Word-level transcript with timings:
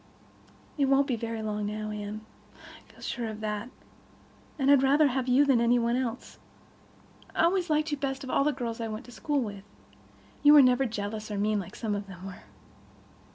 "It—it 0.79 0.85
won't 0.89 1.05
be 1.05 1.15
very 1.15 1.43
long 1.43 1.67
now, 1.67 1.91
Anne. 1.91 2.21
I 2.55 2.91
feel 2.91 3.01
sure 3.01 3.27
of 3.27 3.39
that. 3.41 3.69
And 4.57 4.71
I'd 4.71 4.81
rather 4.81 5.09
have 5.09 5.27
you 5.27 5.45
than 5.45 5.61
any 5.61 5.77
one 5.77 5.95
else. 5.95 6.39
I 7.35 7.43
always 7.43 7.69
liked 7.69 7.91
you 7.91 7.97
best 7.97 8.23
of 8.23 8.31
all 8.31 8.43
the 8.43 8.51
girls 8.51 8.81
I 8.81 8.87
went 8.87 9.05
to 9.05 9.11
school 9.11 9.41
with. 9.41 9.63
You 10.41 10.53
were 10.53 10.63
never 10.63 10.87
jealous, 10.87 11.29
or 11.29 11.37
mean, 11.37 11.59
like 11.59 11.75
some 11.75 11.93
of 11.93 12.07
them 12.07 12.25
were. 12.25 12.41